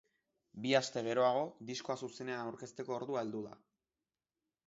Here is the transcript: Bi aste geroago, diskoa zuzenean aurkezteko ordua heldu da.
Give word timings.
Bi 0.61 0.71
aste 0.79 1.03
geroago, 1.07 1.43
diskoa 1.67 1.97
zuzenean 2.07 2.41
aurkezteko 2.51 2.97
ordua 3.01 3.23
heldu 3.27 3.45
da. 3.51 3.55